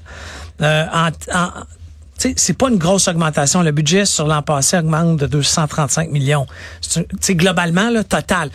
Euh, 0.62 0.84
en, 0.92 1.08
en- 1.37 1.50
c'est 2.37 2.56
pas 2.56 2.70
une 2.70 2.78
grosse 2.78 3.08
augmentation. 3.08 3.61
Le 3.61 3.73
budget 3.73 4.06
sur 4.06 4.26
l'an 4.26 4.40
passé 4.40 4.78
augmente 4.78 5.18
de 5.18 5.26
235 5.26 6.11
millions. 6.11 6.46
C'est 7.20 7.34
globalement, 7.34 7.90
là, 7.90 8.02
total. 8.04 8.50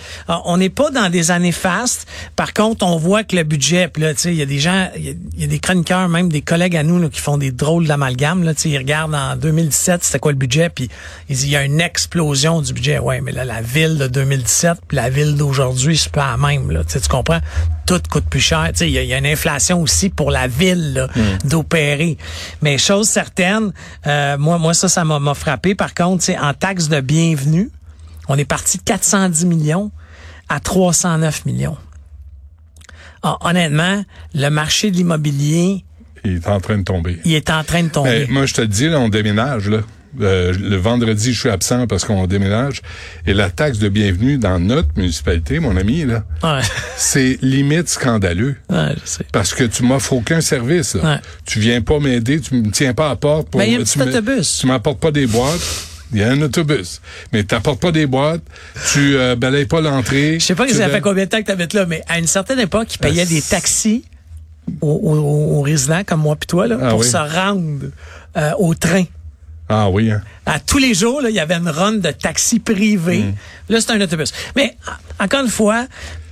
On 0.45 0.57
n'est 0.57 0.69
pas 0.71 0.89
dans 0.89 1.09
des 1.11 1.29
années 1.29 1.51
fastes. 1.51 2.07
Par 2.35 2.53
contre, 2.53 2.83
on 2.85 2.97
voit 2.97 3.23
que 3.23 3.35
le 3.35 3.43
budget, 3.43 3.87
puis 3.89 4.01
là, 4.01 4.13
il 4.25 4.33
y 4.33 4.41
a 4.41 4.45
des 4.47 4.59
gens, 4.59 4.89
il 4.95 5.15
y 5.37 5.43
a- 5.43 5.47
des 5.47 5.59
chroniqueurs, 5.59 6.07
même 6.09 6.29
des 6.29 6.41
collègues 6.41 6.77
à 6.77 6.83
nous, 6.83 6.99
là, 6.99 7.09
qui 7.09 7.19
font 7.19 7.37
des 7.37 7.51
drôles 7.51 7.85
d'amalgame. 7.85 8.43
Là, 8.43 8.53
ils 8.65 8.77
regardent 8.77 9.13
en 9.13 9.35
2017, 9.35 10.03
c'était 10.03 10.19
quoi 10.19 10.31
le 10.31 10.37
budget, 10.37 10.69
puis 10.69 10.89
il 11.27 11.47
y 11.47 11.55
a 11.55 11.63
une 11.63 11.81
explosion 11.81 12.61
du 12.61 12.73
budget. 12.73 12.97
Ouais, 12.97 13.21
mais 13.21 13.33
là, 13.33 13.45
la 13.45 13.61
ville 13.61 13.97
de 13.99 14.07
2017 14.07 14.77
puis 14.87 14.95
la 14.95 15.09
ville 15.11 15.35
d'aujourd'hui, 15.35 15.97
c'est 15.97 16.11
pas 16.11 16.31
la 16.31 16.37
même. 16.37 16.71
Là, 16.71 16.83
tu 16.85 16.97
comprends? 17.09 17.41
Tout 17.89 18.01
coûte 18.07 18.25
plus 18.29 18.39
cher. 18.39 18.69
Il 18.81 18.89
y, 18.89 19.03
y 19.03 19.13
a 19.15 19.17
une 19.17 19.25
inflation 19.25 19.81
aussi 19.81 20.09
pour 20.09 20.29
la 20.29 20.45
ville 20.45 20.93
là, 20.93 21.07
d'opérer. 21.43 22.19
Mais 22.61 22.77
chose 22.77 23.09
certaine, 23.09 23.71
euh, 24.05 24.37
moi, 24.37 24.59
moi 24.59 24.75
ça, 24.75 24.87
ça 24.87 25.03
m'a 25.03 25.33
frappé. 25.33 25.73
Par 25.73 25.95
contre, 25.95 26.29
en 26.39 26.53
taxes 26.53 26.87
de 26.87 27.01
bienvenue, 27.01 27.71
on 28.27 28.37
est 28.37 28.45
parti 28.45 28.77
de 28.77 28.83
410 28.83 29.47
millions 29.47 29.91
à 30.49 30.59
309 30.59 31.47
millions. 31.47 31.77
Ah, 33.23 33.37
honnêtement, 33.41 34.05
le 34.35 34.49
marché 34.49 34.91
de 34.91 34.95
l'immobilier 34.95 35.83
Il 36.23 36.35
est 36.35 36.47
en 36.47 36.59
train 36.59 36.77
de 36.77 36.83
tomber. 36.83 37.19
Il 37.25 37.33
est 37.33 37.49
en 37.49 37.63
train 37.63 37.81
de 37.81 37.89
tomber. 37.89 38.27
Ben, 38.27 38.31
moi, 38.31 38.45
je 38.45 38.53
te 38.53 38.61
dis, 38.61 38.87
là, 38.87 38.99
on 38.99 39.09
déménage, 39.09 39.67
là. 39.67 39.79
Euh, 40.21 40.53
le 40.59 40.75
vendredi, 40.75 41.33
je 41.33 41.39
suis 41.39 41.49
absent 41.49 41.85
parce 41.85 42.03
qu'on 42.03 42.25
déménage. 42.25 42.81
Et 43.27 43.33
la 43.33 43.49
taxe 43.51 43.77
de 43.77 43.89
bienvenue 43.89 44.37
dans 44.39 44.59
notre 44.59 44.89
municipalité, 44.97 45.59
mon 45.59 45.77
ami, 45.77 46.03
là, 46.05 46.23
Ouais. 46.43 46.61
c'est 46.97 47.37
limite 47.41 47.89
scandaleux. 47.89 48.55
Ouais, 48.69 48.95
je 49.03 49.07
sais. 49.07 49.25
Parce 49.31 49.53
que 49.53 49.63
tu 49.65 49.83
m'offres 49.83 50.13
aucun 50.13 50.41
service. 50.41 50.95
Là. 50.95 51.03
Ouais. 51.15 51.19
Tu 51.45 51.59
viens 51.59 51.81
pas 51.81 51.99
m'aider, 51.99 52.41
tu 52.41 52.55
me 52.55 52.71
tiens 52.71 52.93
pas 52.95 53.05
à 53.05 53.09
la 53.09 53.15
porte 53.17 53.49
pour. 53.49 53.59
Ben, 53.59 53.65
il 53.67 53.73
y 53.73 53.75
a 53.75 53.79
un 53.81 53.83
tu 53.83 54.01
autobus. 54.01 54.57
Tu 54.59 54.67
m'apportes 54.67 54.99
pas 54.99 55.11
des 55.11 55.27
boîtes. 55.27 55.61
Il 56.11 56.17
y 56.19 56.23
a 56.23 56.31
un 56.31 56.41
autobus. 56.41 57.01
Mais 57.31 57.43
t'apportes 57.43 57.79
pas 57.79 57.91
des 57.91 58.07
boîtes, 58.07 58.41
tu 58.93 59.15
euh, 59.15 59.35
balayes 59.35 59.67
pas 59.67 59.79
l'entrée. 59.79 60.39
Je 60.39 60.45
sais 60.45 60.55
pas 60.55 60.65
que 60.65 60.71
tu 60.71 60.77
ça 60.77 60.89
fait 60.89 61.01
combien 61.01 61.25
de 61.25 61.29
temps 61.29 61.39
que 61.39 61.45
tu 61.45 61.51
habites 61.51 61.73
là, 61.73 61.85
mais 61.85 62.01
à 62.07 62.17
une 62.17 62.25
certaine 62.25 62.59
époque, 62.59 62.95
ils 62.95 62.97
payaient 62.97 63.21
Ah, 63.27 63.29
des 63.29 63.43
taxis 63.43 64.03
aux, 64.81 64.87
aux- 64.89 65.57
aux 65.59 65.61
résidents 65.61 66.01
comme 66.03 66.21
moi 66.21 66.35
puis 66.35 66.47
toi 66.47 66.65
là, 66.65 66.79
Ah 66.81 66.89
pour 66.89 67.01
oui. 67.01 67.07
se 67.07 67.15
rendre 67.15 67.85
euh, 68.37 68.51
au 68.57 68.73
train. 68.73 69.03
Ah 69.69 69.89
oui, 69.89 70.11
hein. 70.11 70.21
À 70.45 70.59
tous 70.59 70.79
les 70.79 70.93
jours, 70.95 71.21
là, 71.21 71.29
il 71.29 71.35
y 71.35 71.39
avait 71.39 71.53
une 71.55 71.69
run 71.69 71.93
de 71.93 72.09
taxis 72.11 72.59
privés. 72.59 73.19
Mm. 73.19 73.33
Là, 73.69 73.81
c'est 73.81 73.91
un 73.91 74.01
autobus. 74.01 74.33
Mais 74.55 74.75
en- 75.19 75.25
encore 75.25 75.41
une 75.41 75.51
fois, 75.51 75.85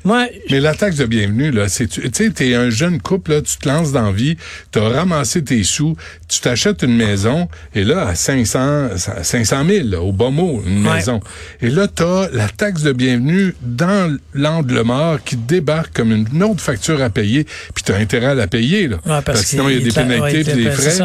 moi, 0.07 0.27
Mais 0.49 0.59
la 0.61 0.73
taxe 0.73 0.95
de 0.95 1.05
bienvenue, 1.05 1.51
là, 1.51 1.67
c'est, 1.67 1.87
tu 1.87 2.01
sais, 2.11 2.29
t'es 2.31 2.55
un 2.55 2.69
jeune 2.69 3.01
couple, 3.01 3.31
là, 3.31 3.41
tu 3.41 3.57
te 3.57 3.67
lances 3.67 3.91
dans 3.91 4.05
la 4.07 4.11
vie, 4.11 4.37
t'as 4.71 4.87
ramassé 4.87 5.43
tes 5.43 5.63
sous, 5.63 5.95
tu 6.29 6.39
t'achètes 6.39 6.81
une 6.83 6.95
maison, 6.95 7.49
et 7.75 7.83
là, 7.83 8.07
à 8.07 8.15
500, 8.15 8.89
500 9.21 9.65
000, 9.67 9.87
là, 9.89 10.01
au 10.01 10.13
bas 10.13 10.29
mot, 10.29 10.63
une 10.65 10.87
Ouais. 10.87 10.93
maison. 10.95 11.19
Et 11.61 11.69
là, 11.69 11.87
t'as 11.87 12.29
la 12.31 12.47
taxe 12.47 12.83
de 12.83 12.93
bienvenue 12.93 13.53
dans 13.61 14.17
l'angle 14.33 14.81
mort 14.83 15.21
qui 15.23 15.35
débarque 15.35 15.93
comme 15.93 16.11
une 16.13 16.41
autre 16.43 16.61
facture 16.61 17.01
à 17.01 17.09
payer, 17.09 17.43
puis 17.75 17.83
t'as 17.83 17.97
intérêt 17.97 18.27
à 18.27 18.33
la 18.35 18.47
payer, 18.47 18.87
là. 18.87 18.97
Ouais, 19.05 19.21
parce 19.25 19.41
que 19.41 19.47
sinon, 19.47 19.67
il 19.67 19.75
y 19.75 19.77
a 19.77 19.79
des 19.81 19.85
ouais, 19.87 19.91
pénalités 20.07 20.43
puis 20.51 20.63
des 20.63 20.71
frais. 20.71 21.01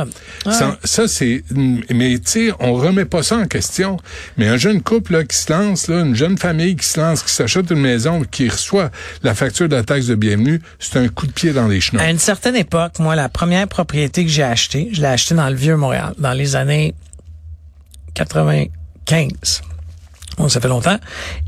Ouais. 0.46 0.52
Ça, 0.52 0.78
ça, 0.84 1.08
c'est, 1.08 1.42
mais 1.90 2.18
tu 2.20 2.22
sais, 2.26 2.52
on 2.60 2.74
remet 2.74 3.04
pas 3.04 3.24
ça 3.24 3.36
en 3.36 3.46
question. 3.46 3.96
Mais 4.38 4.46
un 4.46 4.56
jeune 4.58 4.80
couple, 4.80 5.14
là, 5.14 5.24
qui 5.24 5.36
se 5.36 5.52
lance, 5.52 5.88
là, 5.88 6.02
une 6.02 6.14
jeune 6.14 6.38
famille 6.38 6.76
qui 6.76 6.86
se 6.86 7.00
lance, 7.00 7.24
qui 7.24 7.32
s'achète 7.32 7.70
une 7.72 7.80
maison, 7.80 8.22
qui 8.30 8.48
reçoit 8.48 8.90
la 9.22 9.34
facture 9.34 9.68
de 9.68 9.76
la 9.76 9.82
taxe 9.82 10.06
de 10.06 10.14
bienvenue, 10.14 10.60
c'est 10.78 10.98
un 10.98 11.08
coup 11.08 11.26
de 11.26 11.32
pied 11.32 11.52
dans 11.52 11.68
les 11.68 11.80
chenons. 11.80 12.00
à 12.00 12.10
une 12.10 12.18
certaine 12.18 12.56
époque, 12.56 12.98
moi, 12.98 13.16
la 13.16 13.28
première 13.28 13.68
propriété 13.68 14.24
que 14.24 14.30
j'ai 14.30 14.42
achetée, 14.42 14.90
je 14.92 15.00
l'ai 15.00 15.08
achetée 15.08 15.34
dans 15.34 15.48
le 15.48 15.54
vieux 15.54 15.76
Montréal, 15.76 16.14
dans 16.18 16.32
les 16.32 16.56
années 16.56 16.94
95. 18.14 19.62
Bon, 20.38 20.48
ça 20.48 20.60
fait 20.60 20.68
longtemps. 20.68 20.98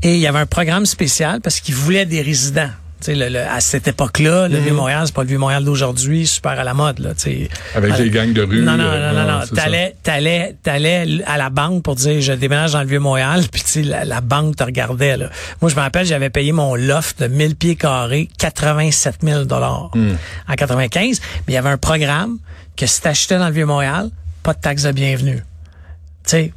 Et 0.03 0.15
il 0.15 0.19
y 0.19 0.27
avait 0.27 0.39
un 0.39 0.45
programme 0.45 0.85
spécial 0.85 1.41
parce 1.41 1.59
qu'ils 1.59 1.75
voulaient 1.75 2.05
des 2.05 2.21
résidents. 2.21 2.69
Tu 3.01 3.07
sais, 3.11 3.15
le- 3.15 3.27
le- 3.29 3.41
à 3.41 3.59
cette 3.59 3.87
époque-là, 3.89 4.47
le 4.47 4.57
Vieux-Montréal, 4.57 5.03
c'est 5.05 5.13
pas 5.13 5.23
le 5.23 5.27
Vieux-Montréal 5.27 5.63
d'aujourd'hui, 5.65 6.25
super 6.25 6.51
à 6.59 6.63
la 6.63 6.73
mode. 6.73 6.99
Là, 6.99 7.13
tu 7.13 7.21
sais. 7.23 7.49
Avec 7.75 7.91
Euh, 7.93 7.97
les 7.97 8.09
gangs 8.09 8.31
de 8.33 8.41
rue. 8.41 8.61
Non, 8.63 8.77
non, 8.77 8.85
euh, 8.85 9.11
non, 9.13 9.21
non, 9.27 9.39
non. 9.39 9.45
T'allais, 9.53 9.95
t'allais, 10.01 10.55
t'allais 10.63 11.21
à 11.25 11.37
la 11.37 11.49
banque 11.49 11.83
pour 11.83 11.95
dire 11.95 12.21
je 12.21 12.31
déménage 12.33 12.71
dans 12.71 12.81
le 12.81 12.87
Vieux-Montréal, 12.87 13.43
puis 13.51 13.61
tu 13.63 13.67
sais, 13.69 13.81
la, 13.83 14.05
la 14.05 14.21
banque 14.21 14.55
te 14.55 14.63
regardait. 14.63 15.17
Là. 15.17 15.29
Moi, 15.61 15.69
je 15.69 15.75
me 15.75 15.81
rappelle, 15.81 16.05
j'avais 16.05 16.29
payé 16.29 16.51
mon 16.53 16.75
loft 16.75 17.21
de 17.21 17.27
1000 17.27 17.55
pieds 17.55 17.75
carrés, 17.75 18.29
87 18.39 19.17
000 19.23 19.43
dollars 19.43 19.91
en 20.47 20.53
95. 20.55 21.19
Mais 21.47 21.53
il 21.53 21.55
y 21.55 21.57
avait 21.57 21.69
un 21.69 21.77
programme 21.77 22.37
que 22.77 22.85
si 22.85 23.01
t'achetais 23.01 23.37
dans 23.37 23.47
le 23.47 23.53
Vieux-Montréal, 23.53 24.09
pas 24.41 24.53
de 24.53 24.59
taxe 24.59 24.83
de 24.83 24.91
bienvenue. 24.93 25.37
Tu 25.37 25.43
sais, 26.31 26.53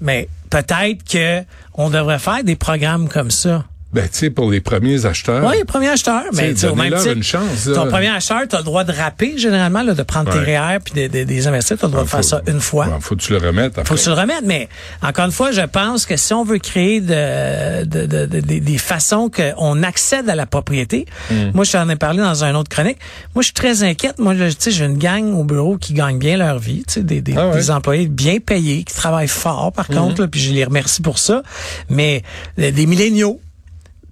mais 0.00 0.28
peut-être 0.50 1.02
que 1.10 1.42
on 1.74 1.90
devrait 1.90 2.18
faire 2.18 2.42
des 2.44 2.56
programmes 2.56 3.08
comme 3.08 3.30
ça. 3.30 3.64
Ben, 3.92 4.04
tu 4.04 4.18
sais, 4.18 4.30
pour 4.30 4.48
les 4.52 4.60
premiers 4.60 5.04
acheteurs. 5.04 5.44
Oui, 5.44 5.64
premier 5.66 5.88
acheteur. 5.88 6.22
Mais 6.34 6.52
tu 6.54 6.60
sais, 6.60 6.68
au 6.68 6.76
même 6.76 6.94
titre, 6.94 7.16
une 7.16 7.24
chance, 7.24 7.66
là. 7.66 7.74
ton 7.74 7.88
premier 7.88 8.06
acheteur, 8.08 8.42
tu 8.48 8.54
as 8.54 8.58
le 8.60 8.64
droit 8.64 8.84
de 8.84 8.92
rapper, 8.92 9.36
généralement, 9.36 9.82
là, 9.82 9.94
de 9.94 10.02
prendre 10.04 10.30
Ouais. 10.32 10.44
tes 10.44 10.56
REER 10.56 10.78
puis 10.84 10.94
de, 10.94 11.08
de- 11.08 11.24
des 11.24 11.46
investir. 11.48 11.76
Tu 11.76 11.84
as 11.84 11.88
le 11.88 11.92
droit 11.92 12.04
de 12.04 12.08
faire 12.08 12.18
Faut- 12.20 12.22
ça 12.24 12.40
une 12.46 12.60
fois. 12.60 12.86
Ouais, 12.86 12.92
faut 13.00 13.16
que 13.16 13.20
tu 13.20 13.32
le 13.32 13.38
remettes 13.38 13.78
après. 13.78 13.84
faut 13.84 13.94
que 13.96 14.00
tu 14.00 14.08
le 14.08 14.14
remettes, 14.14 14.44
mais 14.44 14.68
encore 15.02 15.24
une 15.24 15.32
fois, 15.32 15.50
je 15.50 15.62
pense 15.62 16.06
que 16.06 16.16
si 16.16 16.32
on 16.32 16.44
veut 16.44 16.58
créer 16.58 17.00
de, 17.00 17.84
de- 17.84 18.06
de- 18.06 18.26
de- 18.26 18.40
des- 18.40 18.60
des 18.60 18.78
façons 18.78 19.28
qu'on 19.28 19.82
accède 19.82 20.28
à 20.30 20.36
la 20.36 20.46
propriété, 20.46 21.06
Mm. 21.30 21.50
moi, 21.54 21.64
je 21.64 21.72
t'en 21.72 21.88
ai 21.88 21.96
parlé 21.96 22.20
dans 22.20 22.44
une 22.44 22.54
autre 22.54 22.68
chronique, 22.70 22.98
moi, 23.34 23.42
je 23.42 23.46
suis 23.46 23.54
très 23.54 23.82
inquiète. 23.82 24.20
Moi, 24.20 24.34
tu 24.36 24.40
sais, 24.56 24.70
j'ai 24.70 24.84
une 24.84 24.98
gang 24.98 25.34
au 25.34 25.42
bureau 25.42 25.76
qui 25.78 25.94
gagne 25.94 26.18
bien 26.18 26.36
leur 26.36 26.60
vie, 26.60 26.84
tu 26.86 26.94
sais, 26.94 27.02
des, 27.02 27.20
des, 27.22 27.34
Ah 27.36 27.48
ouais. 27.48 27.56
Des 27.56 27.70
employés 27.72 28.06
bien 28.06 28.38
payés, 28.38 28.84
qui 28.84 28.94
travaillent 28.94 29.26
fort, 29.26 29.72
par 29.72 29.88
contre, 29.88 30.20
là, 30.20 30.28
puis 30.28 30.40
je 30.40 30.52
les 30.52 30.64
remercie 30.64 31.02
pour 31.02 31.18
ça, 31.18 31.42
mais 31.88 32.22
euh, 32.60 32.70
des 32.70 32.86
milléniaux, 32.86 33.40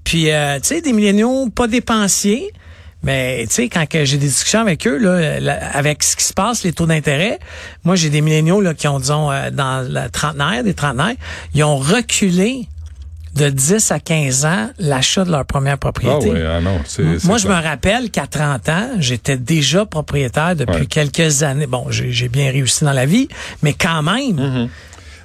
puis, 0.09 0.31
euh, 0.31 0.59
tu 0.61 0.69
sais, 0.69 0.81
des 0.81 0.95
milléniaux 0.95 1.50
pas 1.55 1.67
dépensiers, 1.67 2.50
mais 3.03 3.45
tu 3.47 3.55
sais, 3.55 3.69
quand 3.69 3.85
j'ai 3.93 4.17
des 4.17 4.27
discussions 4.27 4.61
avec 4.62 4.87
eux, 4.87 4.97
là, 4.97 5.59
avec 5.75 6.03
ce 6.03 6.17
qui 6.17 6.25
se 6.25 6.33
passe, 6.33 6.65
les 6.65 6.73
taux 6.73 6.87
d'intérêt, 6.87 7.38
moi 7.85 7.95
j'ai 7.95 8.09
des 8.09 8.23
milléniaux 8.23 8.62
là, 8.62 8.73
qui 8.73 8.88
ont, 8.88 8.99
disons, 8.99 9.31
euh, 9.31 9.50
dans 9.50 9.87
la 9.87 10.09
trentenaire, 10.09 10.65
des 10.65 10.73
trentenaires, 10.73 11.15
ils 11.55 11.62
ont 11.62 11.77
reculé 11.77 12.67
de 13.35 13.50
10 13.50 13.93
à 13.93 14.00
15 14.00 14.47
ans 14.47 14.71
l'achat 14.79 15.25
de 15.27 15.31
leur 15.31 15.45
première 15.45 15.75
Ah 15.75 15.77
propriété. 15.77 16.33
ouais, 16.33 16.43
ah 16.57 16.62
non, 16.62 16.81
c'est, 16.87 17.23
Moi, 17.25 17.37
je 17.37 17.47
me 17.49 17.53
rappelle 17.55 18.11
qu'à 18.11 18.27
30 18.27 18.69
ans, 18.71 18.88
j'étais 18.99 19.37
déjà 19.37 19.85
propriétaire 19.85 20.57
depuis 20.57 20.81
Ouais. 20.81 20.87
quelques 20.87 21.43
années. 21.43 21.67
Bon, 21.67 21.85
j'ai 21.91 22.29
bien 22.31 22.50
réussi 22.50 22.83
dans 22.85 22.95
la 22.95 23.05
vie, 23.05 23.29
mais 23.62 23.75
quand 23.75 24.03
même, 24.03 24.69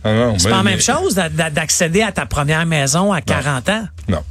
Ah 0.04 0.13
non, 0.13 0.36
c'est 0.38 0.50
pas 0.50 0.58
la 0.58 0.63
même 0.63 0.82
chose 0.82 1.16
d'a- 1.16 1.30
d'a- 1.30 1.50
d'accéder 1.50 2.02
à 2.02 2.12
ta 2.12 2.25
première 2.25 2.66
maison 2.66 3.13
à 3.13 3.22
40 3.22 3.70
ans. 3.70 3.86
Non. 4.10 4.22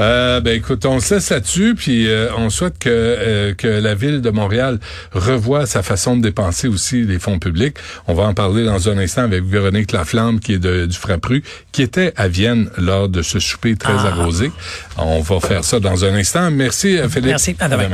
Euh, 0.00 0.40
ben 0.40 0.54
écoute, 0.54 0.86
on 0.86 1.00
se 1.00 1.14
laisse 1.16 1.30
là-dessus, 1.30 1.74
puis 1.76 2.08
euh, 2.08 2.28
on 2.36 2.50
souhaite 2.50 2.78
que 2.78 2.88
euh, 2.88 3.54
que 3.54 3.66
la 3.66 3.96
ville 3.96 4.20
de 4.20 4.30
Montréal 4.30 4.78
revoie 5.12 5.66
sa 5.66 5.82
façon 5.82 6.16
de 6.16 6.22
dépenser 6.22 6.68
aussi 6.68 7.02
les 7.02 7.18
fonds 7.18 7.40
publics. 7.40 7.76
On 8.06 8.14
va 8.14 8.22
en 8.22 8.32
parler 8.34 8.64
dans 8.64 8.88
un 8.88 8.96
instant 8.98 9.22
avec 9.22 9.42
Véronique 9.42 9.90
Laflamme, 9.90 10.38
qui 10.38 10.52
est 10.54 10.58
de, 10.60 10.86
du 10.86 10.96
Frappru, 10.96 11.42
qui 11.72 11.82
était 11.82 12.12
à 12.16 12.28
Vienne 12.28 12.70
lors 12.78 13.08
de 13.08 13.22
ce 13.22 13.40
souper 13.40 13.74
très 13.74 13.92
Ah. 13.98 14.12
arrosé. 14.12 14.52
On 14.98 15.20
va 15.20 15.40
faire 15.40 15.64
ça 15.64 15.80
dans 15.80 16.04
un 16.04 16.14
instant. 16.14 16.48
Merci, 16.52 16.96
euh, 16.96 17.08
Philippe. 17.08 17.30
Merci. 17.30 17.56
À 17.58 17.68
demain. 17.68 17.88